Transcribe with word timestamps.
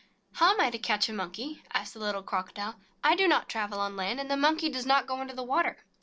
"How 0.33 0.51
am 0.53 0.59
I 0.59 0.71
to 0.71 0.79
catch 0.79 1.07
a 1.09 1.13
Monkey?" 1.13 1.61
asked 1.75 1.93
the 1.93 1.99
little 1.99 2.23
Crocodile. 2.23 2.73
"I 3.03 3.15
do 3.15 3.27
not 3.27 3.47
travel 3.47 3.79
on 3.79 3.95
land, 3.95 4.19
and 4.19 4.31
the 4.31 4.35
Monkey 4.35 4.67
does 4.67 4.87
not 4.87 5.05
go 5.05 5.21
into 5.21 5.35
the 5.35 5.43
water." 5.43 5.83